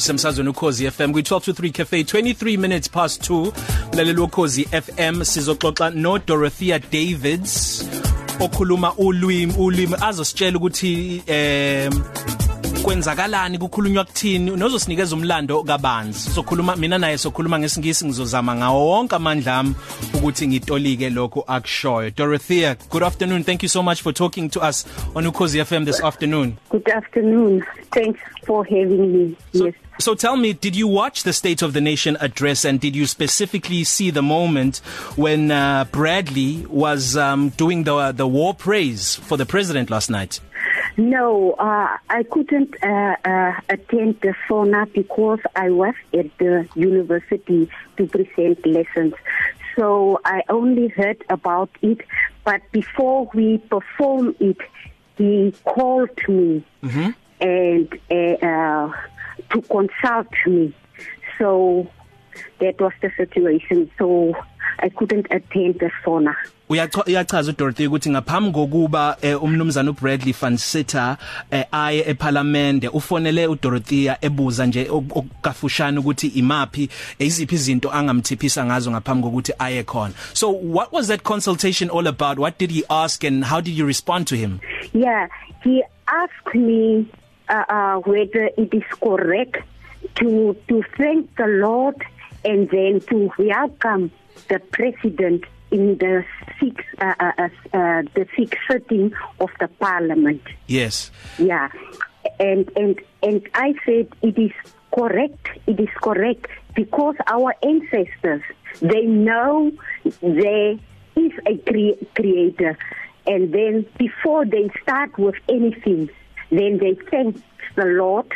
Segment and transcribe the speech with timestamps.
[0.00, 3.52] semsazweni ukhozi FM kwi 12 to 3 cafe 23 minutes past 2
[3.92, 7.84] mlalelo ukhozi FM sizoxoxa no Dorothea Davids
[8.40, 11.90] okhuluma ulwimi ulwimi azositshela ukuthi eh
[12.82, 19.58] kwenzakalani kukhulunywa kuthini nozosinikeza umlando kabanzi sizokhuluma mina naye sokhuluma ngesingisi ngizozama ngawo wonke amandla
[19.58, 19.74] ami
[20.14, 24.86] ukuthi ngitolike lokho akushoyo Dorothea good afternoon thank you so much for talking to us
[25.14, 27.64] on Ukhozi FM this afternoon Good afternoon.
[27.92, 29.36] Thanks for having me.
[29.52, 29.74] so, yes.
[29.98, 33.06] so tell me did you watch the state of the nation address and did you
[33.06, 34.78] specifically see the moment
[35.16, 40.40] when uh, Bradley was um, doing the the war praise for the president last night
[41.00, 47.70] No, uh, I couldn't uh, uh, attend the sauna because I was at the university
[47.96, 49.14] to present lessons.
[49.76, 52.02] So I only heard about it,
[52.44, 54.58] but before we perform it,
[55.16, 57.14] he called me Mhm.
[57.40, 58.92] and uh, uh,
[59.52, 60.74] to consult me.
[61.38, 61.88] So
[62.58, 63.90] that was the situation.
[63.96, 64.34] So
[64.78, 66.34] I couldn't attend the sauna.
[66.70, 71.16] Uyacha- uyachaza uDorothy ukuthi ngaphambi kokuba eh, umnumzana uBradley van Sitter
[71.50, 78.64] eh, aye eParliament ufonele uDorothea ebuza nje ok- okafushana ukuthi imapi eh, iziphi izinto angamthiphisa
[78.66, 80.14] ngazo ngaphambi kokuthi aye khona.
[80.32, 82.38] So what was that consultation all about?
[82.38, 84.60] What did he ask and how did you respond to him?
[84.92, 85.26] Yeah,
[85.64, 87.06] he asked me
[87.48, 89.56] uh, uh, whether it is correct
[90.14, 91.96] to to thank the Lord
[92.44, 94.10] and then to welcome
[94.48, 96.24] the president in the
[96.58, 100.42] sixth uh, uh, uh, uh, the sixth sitting of the parliament.
[100.66, 101.68] yes Yeah,
[102.38, 104.52] and and and I said it is
[104.94, 105.48] correct.
[105.66, 108.42] It is correct because our ancestors
[108.80, 109.72] they know
[110.20, 110.72] there
[111.16, 112.78] is a cre- creator,
[113.26, 116.10] and then before they start with anything,
[116.50, 117.40] then they thank
[117.76, 118.32] the Lord,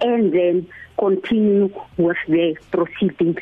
[0.00, 0.68] and then
[0.98, 3.40] continue with their proceedings.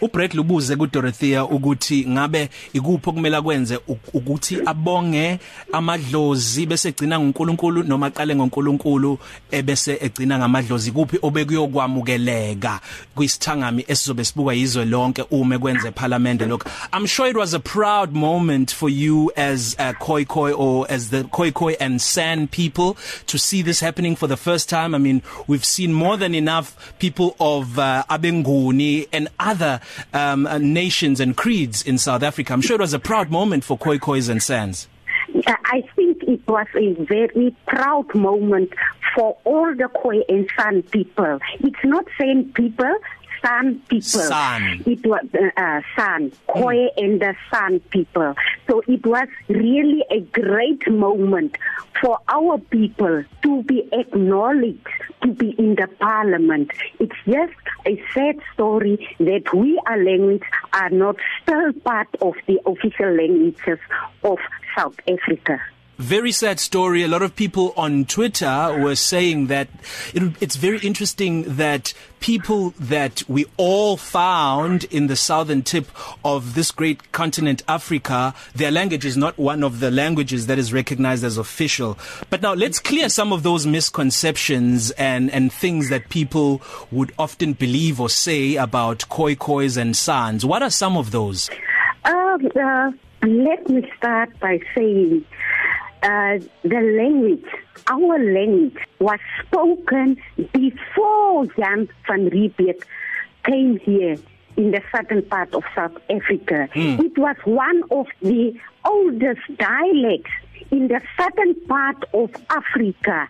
[0.00, 3.78] uBrett lubuze kuDorothea ukuthi ngabe ikuphi okumele kwenze
[4.12, 5.38] ukuthi abonge
[5.72, 9.18] amadlozi bese egcina ngoNkulunkulu noma aqale ngoNkulunkulu
[9.50, 10.92] ebese egcina ngamadlozi.
[10.92, 12.80] Kuphi obekuyokwamukeleka
[13.14, 18.12] kwisithangami esizobe sibuka yizwe lonke uma kwenze parliament lokho I'm sure it was a proud
[18.12, 22.96] moment for you as a Khoi Khoi or as the Khoi Khoi and San people
[23.26, 24.94] to see this happening for the first time.
[24.94, 29.80] I mean we've seen more than enough people of uh, Abenguni and other
[30.12, 33.64] um, uh, nations and creeds in South Africa I'm sure it was a proud moment
[33.64, 34.88] for Khoi Khois and Sans
[35.46, 38.72] Uh, I think it was a very proud moment
[39.14, 41.38] for all the Khoi and San people.
[41.60, 42.94] It's not San people,
[43.42, 44.20] San people.
[44.20, 44.82] San.
[44.86, 46.88] It was uh, uh, San, Khoi mm.
[46.96, 48.34] and the San people.
[48.66, 51.56] So it was really a great moment
[52.00, 54.88] for our people to be acknowledged
[55.24, 56.70] to be in the parliament.
[57.00, 57.54] It's just
[57.86, 60.42] a sad story that we our language
[60.72, 63.78] are not still part of the official languages
[64.22, 64.38] of
[64.76, 65.60] South Africa.
[65.98, 67.04] Very sad story.
[67.04, 69.68] A lot of people on Twitter were saying that
[70.12, 75.86] it, it's very interesting that people that we all found in the southern tip
[76.24, 80.72] of this great continent, Africa, their language is not one of the languages that is
[80.72, 81.96] recognized as official.
[82.28, 86.60] But now let's clear some of those misconceptions and, and things that people
[86.90, 90.44] would often believe or say about Khoi Khois and Sans.
[90.44, 91.50] What are some of those?
[92.04, 92.90] Uh, uh,
[93.22, 95.24] let me start by saying
[96.04, 97.46] uh, the language,
[97.86, 100.18] our language was spoken
[100.52, 102.84] before Jan van Riebeeck
[103.44, 104.16] came here
[104.56, 106.68] in the southern part of South Africa.
[106.74, 107.00] Hmm.
[107.00, 108.54] It was one of the
[108.84, 110.30] oldest dialects
[110.70, 113.28] in the southern part of Africa,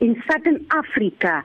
[0.00, 1.44] in southern Africa,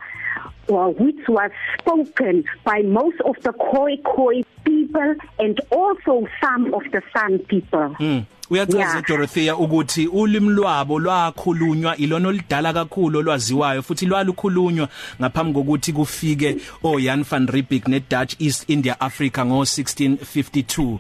[0.70, 6.84] well, which was spoken by most of the Khoi Khoi people and also some of
[6.92, 7.96] the San people.
[8.00, 8.28] Mm.
[8.50, 9.04] Uyachaza Yeah.
[9.08, 14.88] Dorothea ukuthi ulimi lwabo lwakhulunywa ilona olidala kakhulu olwaziwayo futhi lwalukhulunywa
[15.22, 21.00] ngaphambi kokuthi kufike o Jan van Riebeeck ne Dutch East India Africa ngo 1652.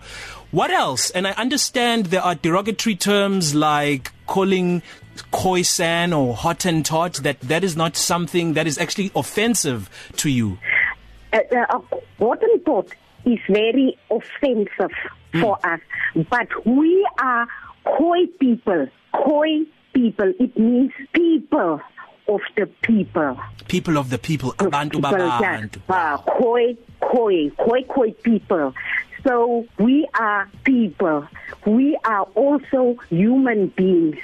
[0.51, 1.11] What else?
[1.11, 4.81] And I understand there are derogatory terms like calling
[5.31, 10.57] Khoisan or Hottentot that that is not something that is actually offensive to you.
[11.33, 11.79] uh, uh,
[12.19, 12.88] Hottentot
[13.25, 14.95] is very offensive
[15.33, 15.41] mm.
[15.41, 15.79] for us,
[16.29, 17.47] but we are
[17.85, 18.87] Khoi people.
[19.13, 21.81] Khoi people, it means people
[22.27, 23.37] of the people.
[23.67, 25.79] People of the people, Of abantu babantu.
[25.89, 25.95] yeah.
[25.95, 28.73] Uh, Khoi, Khoi, Khoi, Khoi people.
[29.25, 31.27] So we are people.
[31.65, 34.17] We are also human beings.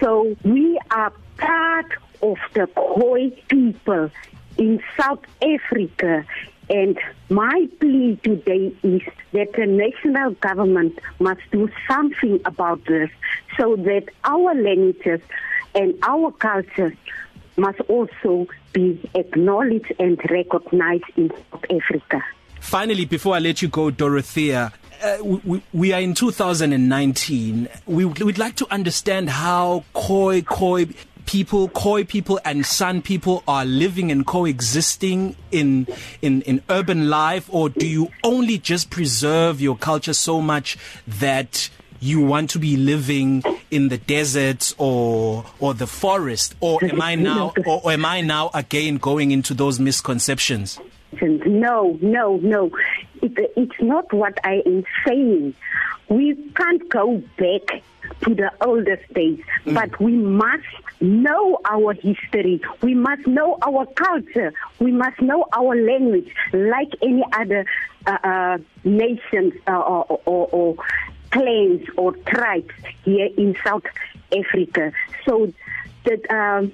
[0.00, 1.92] So we are part
[2.22, 4.10] of the Khoi people
[4.58, 6.26] in South Africa
[6.70, 6.96] and
[7.28, 9.02] my plea today is
[9.32, 13.10] that the national government must do something about this
[13.58, 15.20] so that our languages
[15.74, 16.96] and our culture
[17.56, 22.24] must also be acknowledged and recognized in South Africa.
[22.60, 24.72] Finally, before I let you go, Dorothea,
[25.02, 27.68] uh, we, we are in 2019.
[27.86, 30.86] We would like to understand how Khoi Khoi
[31.30, 35.86] people, Khoi people and San people are living and coexisting in
[36.22, 41.70] in in urban life or do you only just preserve your culture so much that
[42.00, 46.56] you want to be living in the deserts or or the forest?
[46.58, 50.80] Or am I now or, or am I now again going into those misconceptions?
[51.22, 52.72] No no no.
[53.22, 55.54] It, it's not what I am saying.
[56.08, 57.84] We can't go back
[58.22, 59.74] to the oldest days mm.
[59.74, 60.66] but we must
[61.00, 62.60] know our history.
[62.82, 64.52] We must know our culture.
[64.78, 67.64] We must know our language like any other
[68.06, 70.74] uh, uh nations uh, or, or or
[71.30, 72.74] clans or tribes
[73.04, 73.84] here in South
[74.36, 74.92] Africa.
[75.26, 75.52] So
[76.04, 76.72] that um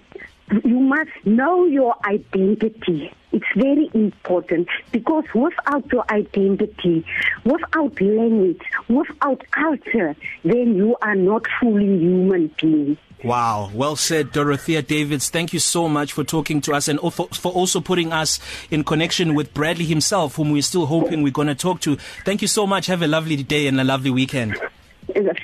[0.64, 7.04] you must know your identity it's very important because without your identity
[7.44, 10.14] without language without culture
[10.44, 15.30] then you are not fully human being Wow, well said Dorothea Davids.
[15.30, 18.38] Thank you so much for talking to us and for, also putting us
[18.70, 21.96] in connection with Bradley himself whom we're still hoping we're going to talk to.
[22.24, 22.86] Thank you so much.
[22.86, 24.60] Have a lovely day and a lovely weekend.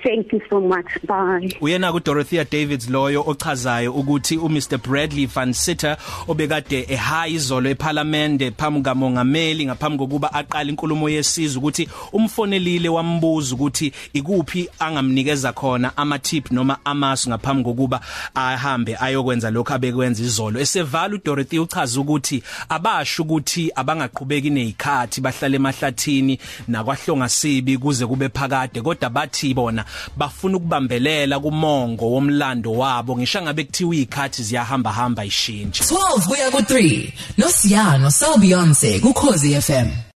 [0.04, 0.86] Thank you so much.
[1.06, 1.48] Bye.
[1.60, 5.96] Uyena ku Dorothea Davids loyo ochazayo ukuthi u Mr Bradley Van Sitter
[6.28, 13.92] obekade ehaya izolo eParliament phambi kamongameli ngaphambi kokuba aqale inkulumo yesizwe ukuthi umfonelile wambuza ukuthi
[14.12, 18.00] ikuphi angamnikeza khona ama tip noma amasu ngaphambi kokuba
[18.34, 26.38] ahambe ayokwenza lokho abekwenza izolo esevala uDorothea uchaza ukuthi abasho ukuthi abangaqhubeki nezikhathi bahlale emahlathini
[26.68, 29.84] nakwahlonga sibi kuze kube phakade kodwa bathi bona
[30.16, 33.16] bafuna ukubambelela kumongo womlando wabo.
[33.16, 39.00] Ngisho ngabe kuthiwa izikhathi ziyahamba hamba ishintshe 12 kuya ku 3 no Siyano so Beyonce
[39.00, 39.88] ku Khosi FM